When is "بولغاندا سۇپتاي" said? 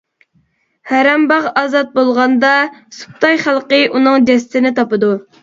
1.99-3.39